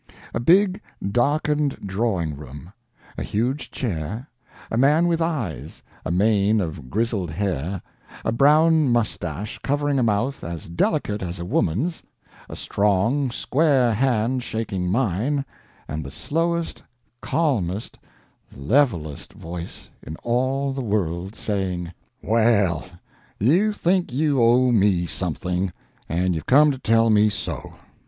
A 0.33 0.39
big, 0.39 0.81
darkened 1.07 1.77
drawing 1.85 2.35
room; 2.35 2.73
a 3.19 3.21
huge 3.21 3.69
chair; 3.69 4.27
a 4.71 4.75
man 4.75 5.07
with 5.07 5.21
eyes, 5.21 5.83
a 6.03 6.09
mane 6.09 6.59
of 6.59 6.89
grizzled 6.89 7.29
hair, 7.29 7.83
a 8.25 8.31
brown 8.31 8.89
mustache 8.89 9.59
covering 9.61 9.99
a 9.99 10.01
mouth 10.01 10.43
as 10.43 10.67
delicate 10.67 11.21
as 11.21 11.37
a 11.39 11.45
woman's, 11.45 12.01
a 12.49 12.55
strong, 12.55 13.29
square 13.29 13.93
hand 13.93 14.41
shaking 14.41 14.89
mine, 14.91 15.45
and 15.87 16.03
the 16.03 16.09
slowest, 16.09 16.81
calmest, 17.21 17.99
levellest 18.51 19.33
voice 19.33 19.91
in 20.01 20.15
all 20.23 20.73
the 20.73 20.81
world 20.81 21.35
saying:— 21.35 21.93
"Well, 22.23 22.85
you 23.39 23.71
think 23.71 24.11
you 24.11 24.41
owe 24.41 24.71
me 24.71 25.05
something, 25.05 25.71
and 26.09 26.33
you've 26.33 26.47
come 26.47 26.71
to 26.71 26.79
tell 26.79 27.11
me 27.11 27.29
so. 27.29 27.73